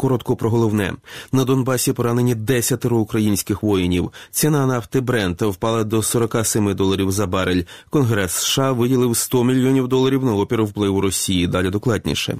Коротко 0.00 0.36
про 0.36 0.50
головне 0.50 0.92
на 1.32 1.44
Донбасі 1.44 1.92
поранені 1.92 2.34
десятеро 2.34 2.98
українських 2.98 3.62
воїнів. 3.62 4.12
Ціна 4.30 4.66
нафти 4.66 5.00
Брента 5.00 5.46
впала 5.46 5.84
до 5.84 6.02
47 6.02 6.74
доларів 6.74 7.10
за 7.10 7.26
барель. 7.26 7.62
Конгрес 7.90 8.32
США 8.32 8.72
виділив 8.72 9.16
100 9.16 9.44
мільйонів 9.44 9.88
доларів 9.88 10.24
на 10.24 10.34
опір 10.34 10.62
впливу 10.62 11.00
Росії. 11.00 11.46
Далі 11.46 11.70
докладніше. 11.70 12.38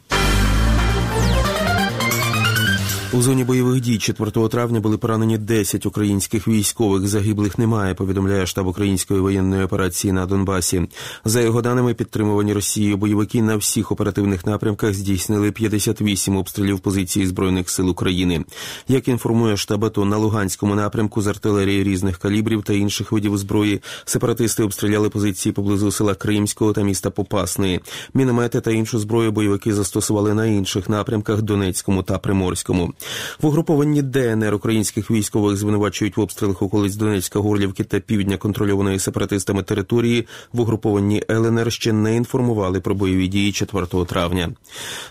У 3.13 3.23
зоні 3.23 3.45
бойових 3.45 3.81
дій 3.81 3.99
4 3.99 4.49
травня 4.49 4.81
були 4.81 4.99
поранені 4.99 5.39
10 5.39 5.87
українських 5.87 6.49
військових. 6.49 7.09
Загиблих 7.09 7.59
немає. 7.59 7.95
Повідомляє 7.95 8.47
штаб 8.47 8.67
української 8.67 9.21
воєнної 9.21 9.65
операції 9.65 10.13
на 10.13 10.27
Донбасі. 10.27 10.89
За 11.25 11.41
його 11.41 11.63
даними, 11.63 11.95
підтримувані 11.95 12.53
Росією 12.53 12.97
бойовики 12.97 13.43
на 13.43 13.57
всіх 13.57 13.93
оперативних 13.93 14.47
напрямках 14.47 14.95
здійснили 14.95 15.53
58 15.53 16.37
обстрілів 16.37 16.81
позиції 16.81 17.27
збройних 17.27 17.71
сил 17.71 17.91
України. 17.91 18.45
Як 18.89 19.09
інформує 19.09 19.57
штаб 19.57 19.85
АТО, 19.85 20.05
на 20.05 20.17
Луганському 20.17 20.75
напрямку 20.75 21.23
з 21.23 21.27
артилерії 21.27 21.85
різних 21.85 22.19
калібрів 22.19 22.63
та 22.63 22.73
інших 22.73 23.13
видів 23.13 23.39
зброї 23.39 23.83
сепаратисти 24.05 24.63
обстріляли 24.63 25.09
позиції 25.09 25.53
поблизу 25.53 25.91
села 25.91 26.15
Кримського 26.15 26.73
та 26.73 26.83
міста 26.83 27.11
Попасної. 27.11 27.81
Міномети 28.15 28.61
та 28.61 28.71
іншу 28.71 28.99
зброю 28.99 29.33
бойовики 29.33 29.75
застосували 29.75 30.35
на 30.35 30.47
інших 30.47 30.89
напрямках 30.89 31.43
Донецькому 31.43 32.03
та 32.03 32.19
Приморському. 32.19 32.95
В 33.43 33.47
угрупованні 33.47 34.03
ДНР 34.03 34.55
українських 34.55 35.11
військових 35.11 35.57
звинувачують 35.57 36.17
в 36.17 36.21
обстрілах 36.21 36.63
околиць 36.63 36.95
Донецька, 36.95 37.39
Горлівки 37.39 37.85
та 37.85 38.01
півдня 38.01 38.37
контрольованої 38.37 38.99
сепаратистами 38.99 39.63
території. 39.63 40.27
В 40.53 40.61
угрупованні 40.61 41.23
ЛНР 41.31 41.73
ще 41.73 41.93
не 41.93 42.17
інформували 42.17 42.81
про 42.81 42.95
бойові 42.95 43.29
дії 43.29 43.53
4 43.53 43.87
травня. 44.07 44.51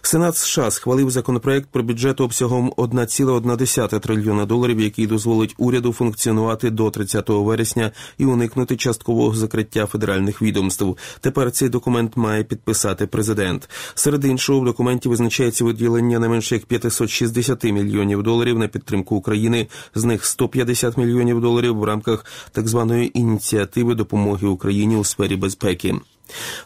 Сенат 0.02 0.38
США 0.38 0.72
схвалив 0.72 1.10
законопроект 1.10 1.70
про 1.72 1.84
бюджет 1.84 2.22
обсягом 2.22 2.72
1,1 2.78 4.00
трильйона 4.00 4.46
доларів, 4.46 4.80
який 4.80 5.08
дозволить 5.08 5.56
уряду 5.58 5.94
функціонувати 5.94 6.70
до 6.70 6.92
30 6.92 7.30
вересня 7.30 7.92
і 8.18 8.26
уникнути 8.26 8.76
часткового 8.76 9.36
закриття 9.36 9.86
федеральних 9.86 10.42
відомств. 10.42 10.96
Тепер 11.22 11.52
цей 11.52 11.70
документ 11.70 12.18
має 12.18 12.44
підписати 12.44 13.08
президент. 13.08 13.70
Серед 13.96 14.26
іншого 14.26 14.60
в 14.60 14.66
документі 14.66 15.10
визначається 15.10 15.66
виділення 15.66 16.20
не 16.20 16.30
менше 16.30 16.56
як 16.56 16.66
560 16.66 17.64
мільйонів 17.64 17.79
доларів 18.24 18.60
на 18.60 18.68
підтримку 18.68 19.16
України. 19.16 19.68
З 19.96 20.04
них 20.04 20.26
150 20.26 20.98
мільйонів 20.98 21.42
доларів 21.42 21.78
в 21.78 21.84
рамках 21.84 22.26
так 22.52 22.68
званої 22.68 23.20
ініціативи 23.20 23.96
допомоги 23.96 24.48
Україні 24.48 24.96
у 24.96 25.04
сфері 25.04 25.36
безпеки. 25.36 25.96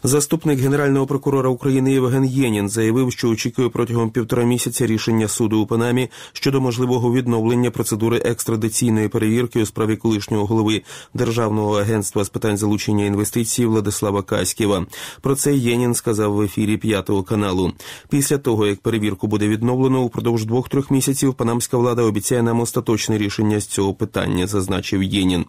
Заступник 0.02 0.60
генерального 0.60 1.06
прокурора 1.06 1.48
України 1.48 1.92
Євген 1.92 2.24
Єнін 2.24 2.68
заявив, 2.68 3.12
що 3.12 3.28
очікує 3.28 3.68
протягом 3.68 4.10
півтора 4.10 4.44
місяця 4.44 4.86
рішення 4.86 5.28
суду 5.28 5.60
у 5.60 5.66
Панамі 5.66 6.08
щодо 6.32 6.60
можливого 6.60 7.12
відновлення 7.12 7.70
процедури 7.70 8.22
екстрадиційної 8.24 9.08
перевірки 9.08 9.62
у 9.62 9.66
справі 9.66 9.96
колишнього 9.96 10.46
голови 10.46 10.82
Державного 11.14 11.78
агентства 11.78 12.24
з 12.24 12.28
питань 12.28 12.56
залучення 12.56 13.04
інвестицій 13.04 13.66
Владислава 13.66 14.22
Каськіва. 14.22 14.86
Про 15.20 15.34
це 15.34 15.54
Єнін 15.54 15.94
сказав 15.94 16.32
в 16.32 16.42
ефірі 16.42 16.76
п'ятого 16.76 17.22
каналу. 17.22 17.72
Після 18.08 18.38
того 18.38 18.66
як 18.66 18.80
перевірку 18.80 19.26
буде 19.26 19.48
відновлено, 19.48 20.02
упродовж 20.02 20.44
двох-трьох 20.44 20.90
місяців 20.90 21.34
панамська 21.34 21.76
влада 21.76 22.02
обіцяє 22.02 22.42
нам 22.42 22.60
остаточне 22.60 23.18
рішення 23.18 23.60
з 23.60 23.66
цього 23.66 23.94
питання, 23.94 24.46
зазначив 24.46 25.02
Єнін. 25.02 25.44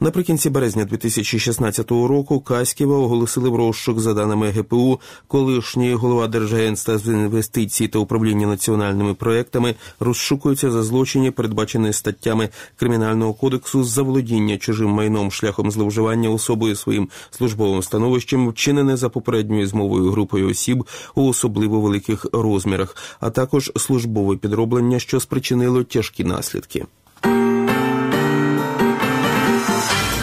Наприкінці 0.00 0.50
березня 0.50 0.84
2016 0.84 1.90
року 1.90 2.40
Каськіва 2.40 2.96
оголосили 2.98 3.47
в 3.48 3.56
розшук 3.56 4.00
за 4.00 4.14
даними 4.14 4.50
ГПУ, 4.50 5.00
колишній 5.28 5.94
голова 5.94 6.28
Держагентства 6.28 6.98
з 6.98 7.06
інвестицій 7.06 7.88
та 7.88 7.98
управління 7.98 8.46
національними 8.46 9.14
проектами 9.14 9.74
розшукується 10.00 10.70
за 10.70 10.82
злочині, 10.82 11.30
передбачені 11.30 11.92
статтями 11.92 12.48
кримінального 12.76 13.34
кодексу 13.34 13.84
з 13.84 13.88
заволодіння 13.88 14.58
чужим 14.58 14.90
майном 14.90 15.30
шляхом 15.30 15.70
зловживання 15.70 16.30
особою 16.30 16.76
своїм 16.76 17.08
службовим 17.30 17.82
становищем, 17.82 18.48
вчинене 18.48 18.96
за 18.96 19.08
попередньою 19.08 19.66
змовою 19.66 20.10
групою 20.10 20.48
осіб 20.48 20.84
у 21.14 21.28
особливо 21.28 21.80
великих 21.80 22.26
розмірах, 22.32 22.96
а 23.20 23.30
також 23.30 23.72
службове 23.76 24.36
підроблення, 24.36 24.98
що 24.98 25.20
спричинило 25.20 25.84
тяжкі 25.84 26.24
наслідки. 26.24 26.86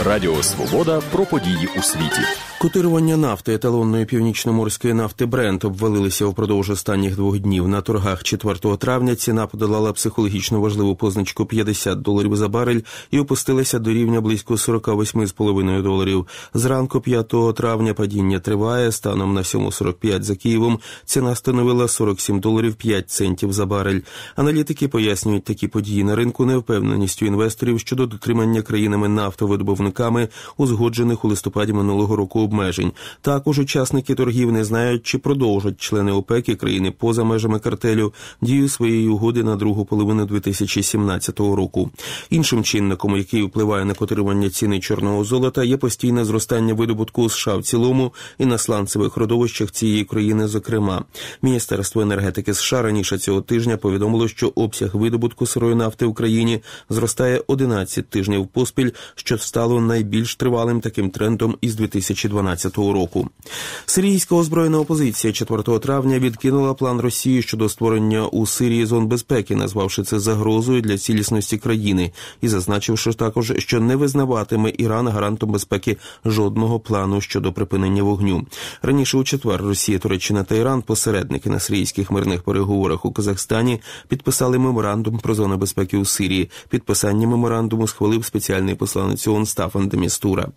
Радіо 0.05 0.43
Свобода 0.43 1.01
про 1.11 1.25
події 1.25 1.69
у 1.77 1.81
світі. 1.81 2.21
Котирування 2.57 3.17
нафти 3.17 3.53
еталонної 3.53 4.05
північноморської 4.05 4.93
нафти 4.93 5.25
Брент 5.25 5.65
обвалилися 5.65 6.25
впродовж 6.25 6.69
останніх 6.69 7.15
двох 7.15 7.39
днів. 7.39 7.67
На 7.67 7.81
торгах 7.81 8.23
4 8.23 8.77
травня 8.77 9.15
ціна 9.15 9.47
подолала 9.47 9.93
психологічно 9.93 10.61
важливу 10.61 10.95
позначку 10.95 11.45
50 11.45 12.01
доларів 12.01 12.35
за 12.35 12.47
барель 12.47 12.79
і 13.11 13.19
опустилася 13.19 13.79
до 13.79 13.89
рівня 13.89 14.21
близько 14.21 14.53
48,5 14.53 15.83
доларів. 15.83 16.27
Зранку 16.53 17.01
5 17.01 17.33
травня 17.55 17.93
падіння 17.93 18.39
триває. 18.39 18.91
Станом 18.91 19.33
на 19.33 19.41
7,45 19.41 20.21
за 20.21 20.35
Києвом 20.35 20.79
ціна 21.05 21.35
становила 21.35 21.87
47 21.87 22.39
доларів 22.39 22.75
5 22.75 23.09
центів 23.09 23.53
за 23.53 23.65
барель. 23.65 23.99
Аналітики 24.35 24.87
пояснюють 24.87 25.43
такі 25.43 25.67
події 25.67 26.03
на 26.03 26.15
ринку 26.15 26.45
невпевненістю 26.45 27.25
інвесторів 27.25 27.79
щодо 27.79 28.05
дотримання 28.05 28.61
країнами 28.61 29.07
нафтовидобувниками, 29.07 30.27
узгоджених 30.57 31.25
у 31.25 31.27
листопаді 31.27 31.73
минулого 31.73 32.15
року 32.15 32.44
обмежень. 32.45 32.91
Також 33.21 33.59
учасники 33.59 34.15
торгів 34.15 34.51
не 34.51 34.63
знають, 34.63 35.03
чи 35.03 35.17
продовжать 35.17 35.81
члени 35.81 36.11
ОПЕК 36.11 36.49
і 36.49 36.55
країни 36.55 36.91
поза 36.91 37.23
межами 37.23 37.59
картелю 37.59 38.13
дію 38.41 38.69
своєї 38.69 39.07
угоди 39.07 39.43
на 39.43 39.55
другу 39.55 39.85
половину 39.85 40.25
2017 40.25 41.39
року. 41.39 41.91
Іншим 42.29 42.63
чинником, 42.63 43.17
який 43.17 43.43
впливає 43.43 43.85
на 43.85 43.93
котирування 43.93 44.49
ціни 44.49 44.79
чорного 44.79 45.23
золота, 45.23 45.63
є 45.63 45.77
постійне 45.77 46.25
зростання 46.25 46.73
видобутку 46.73 47.29
США 47.29 47.55
в 47.55 47.63
цілому 47.63 48.13
і 48.39 48.45
на 48.45 48.57
сланцевих 48.57 49.17
родовищах 49.17 49.71
цієї 49.71 50.03
країни. 50.03 50.47
Зокрема, 50.47 51.05
міністерство 51.41 52.01
енергетики 52.01 52.53
США 52.53 52.81
раніше 52.81 53.17
цього 53.17 53.41
тижня 53.41 53.77
повідомило, 53.77 54.27
що 54.27 54.51
обсяг 54.55 54.95
видобутку 54.95 55.45
сирої 55.45 55.75
нафти 55.75 56.05
в 56.05 56.13
країні 56.13 56.61
зростає 56.89 57.41
11 57.47 58.09
тижнів 58.09 58.47
поспіль, 58.47 58.91
що 59.15 59.37
стало 59.37 59.81
найбільш 59.81 60.35
тривалим 60.35 60.81
таким 60.81 61.09
трендом 61.09 61.57
із 61.61 61.75
2020 61.75 62.31
2012 62.41 62.77
року. 62.77 63.29
Сирійська 63.85 64.35
озброєна 64.35 64.79
опозиція 64.79 65.33
4 65.33 65.79
травня 65.79 66.19
відкинула 66.19 66.73
план 66.73 67.01
Росії 67.01 67.41
щодо 67.41 67.69
створення 67.69 68.27
у 68.27 68.45
Сирії 68.45 68.85
зон 68.85 69.07
безпеки, 69.07 69.55
назвавши 69.55 70.03
це 70.03 70.19
загрозою 70.19 70.81
для 70.81 70.97
цілісності 70.97 71.57
країни, 71.57 72.11
і 72.41 72.47
зазначивши 72.47 73.13
також, 73.13 73.53
що 73.57 73.79
не 73.79 73.95
визнаватиме 73.95 74.73
Іран 74.77 75.07
гарантом 75.07 75.51
безпеки 75.51 75.97
жодного 76.25 76.79
плану 76.79 77.21
щодо 77.21 77.53
припинення 77.53 78.03
вогню. 78.03 78.45
Раніше 78.81 79.17
у 79.17 79.23
четвер 79.23 79.61
Росія, 79.61 79.99
Туреччина 79.99 80.43
та 80.43 80.55
Іран, 80.55 80.81
посередники 80.81 81.49
на 81.49 81.59
сирійських 81.59 82.11
мирних 82.11 82.43
переговорах 82.43 83.05
у 83.05 83.11
Казахстані, 83.11 83.81
підписали 84.07 84.59
меморандум 84.59 85.17
про 85.17 85.35
зону 85.35 85.57
безпеки 85.57 85.97
у 85.97 86.05
Сирії. 86.05 86.49
Підписання 86.69 87.27
меморандуму 87.27 87.87
схвалив 87.87 88.25
спеціальний 88.25 88.75
посланець 88.75 89.27
ООН 89.27 89.45
Стафан 89.45 89.87
Демістура. 89.87 90.47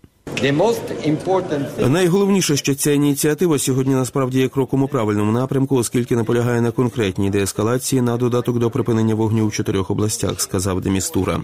Найголовніше, 1.87 2.57
що 2.57 2.75
ця 2.75 2.91
ініціатива 2.91 3.59
сьогодні 3.59 3.93
насправді 3.93 4.39
є 4.39 4.47
кроком 4.47 4.83
у 4.83 4.87
правильному 4.87 5.31
напрямку, 5.31 5.75
оскільки 5.75 6.15
наполягає 6.15 6.61
на 6.61 6.71
конкретній 6.71 7.29
деескалації 7.29 8.01
на 8.01 8.17
додаток 8.17 8.59
до 8.59 8.69
припинення 8.69 9.15
вогню 9.15 9.47
в 9.47 9.51
чотирьох 9.51 9.91
областях, 9.91 10.41
сказав 10.41 10.81
Демістура. 10.81 11.41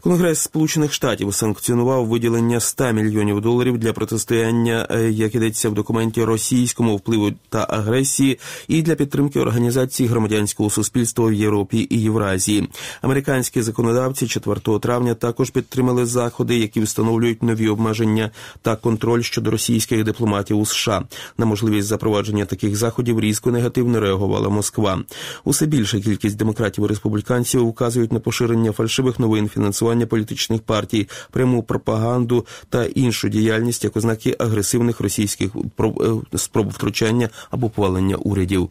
Конгрес 0.00 0.40
Сполучених 0.40 0.92
Штатів 0.92 1.34
санкціонував 1.34 2.06
виділення 2.06 2.60
100 2.60 2.92
мільйонів 2.92 3.40
доларів 3.40 3.78
для 3.78 3.92
протистояння, 3.92 4.86
е, 4.90 5.10
як 5.10 5.34
ідеться 5.34 5.68
в 5.70 5.74
документі 5.74 6.24
російському 6.24 6.96
впливу 6.96 7.30
та 7.48 7.66
агресії, 7.70 8.38
і 8.68 8.82
для 8.82 8.94
підтримки 8.94 9.40
організації 9.40 10.08
громадянського 10.08 10.70
суспільства 10.70 11.26
в 11.26 11.32
Європі 11.32 11.86
і 11.90 12.02
Євразії. 12.02 12.68
Американські 13.02 13.62
законодавці 13.62 14.26
4 14.26 14.78
травня 14.78 15.14
також 15.14 15.50
підтримали 15.50 16.06
заходи, 16.06 16.58
які 16.58 16.80
встановлюють 16.80 17.42
нові 17.42 17.68
обмеження 17.68 18.29
та 18.62 18.76
контроль 18.76 19.22
щодо 19.22 19.50
російських 19.50 20.04
дипломатів 20.04 20.58
у 20.58 20.66
США. 20.66 21.02
На 21.38 21.46
можливість 21.46 21.88
запровадження 21.88 22.44
таких 22.44 22.76
заходів 22.76 23.20
різко 23.20 23.50
негативно 23.50 24.00
реагувала 24.00 24.48
Москва. 24.48 25.02
Усе 25.44 25.66
більша 25.66 26.00
кількість 26.00 26.36
демократів 26.36 26.84
і 26.84 26.86
республіканців 26.86 27.68
вказують 27.68 28.12
на 28.12 28.20
поширення 28.20 28.72
фальшивих 28.72 29.18
новин, 29.18 29.48
фінансування 29.48 30.06
політичних 30.06 30.60
партій, 30.60 31.08
пряму 31.30 31.62
пропаганду 31.62 32.46
та 32.68 32.84
іншу 32.84 33.28
діяльність 33.28 33.84
як 33.84 33.96
ознаки 33.96 34.36
агресивних 34.38 35.00
російських 35.00 35.50
е, 35.80 36.38
спроб 36.38 36.70
втручання 36.70 37.28
або 37.50 37.70
повалення 37.70 38.16
урядів. 38.16 38.70